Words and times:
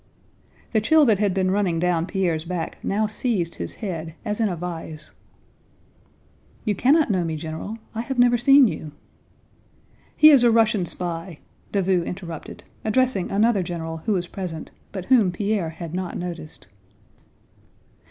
The 0.73 0.81
chill 0.81 1.05
that 1.05 1.19
had 1.19 1.31
been 1.31 1.51
running 1.51 1.77
down 1.77 2.07
Pierre's 2.07 2.43
back 2.43 2.79
now 2.81 3.05
seized 3.05 3.57
his 3.57 3.75
head 3.85 4.15
as 4.25 4.39
in 4.39 4.49
a 4.49 4.55
vise. 4.55 5.11
"You 6.65 6.73
cannot 6.73 7.11
know 7.11 7.23
me, 7.23 7.35
General, 7.35 7.77
I 7.93 8.01
have 8.01 8.17
never 8.17 8.35
seen 8.35 8.67
you..." 8.67 8.93
"He 10.17 10.31
is 10.31 10.43
a 10.43 10.49
Russian 10.49 10.87
spy," 10.87 11.37
Davout 11.71 12.07
interrupted, 12.07 12.63
addressing 12.83 13.29
another 13.29 13.61
general 13.61 13.97
who 13.97 14.13
was 14.13 14.25
present, 14.25 14.71
but 14.91 15.05
whom 15.05 15.31
Pierre 15.31 15.69
had 15.69 15.93
not 15.93 16.17
noticed. 16.17 16.65